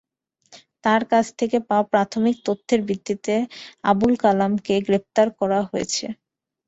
[0.83, 3.33] তাঁর কাছ থেকে পাওয়া প্রাথমিক তথ্যের ভিত্তিতে
[3.83, 6.05] আবুল কালামকে গ্রেপ্তার করা হয়েছে।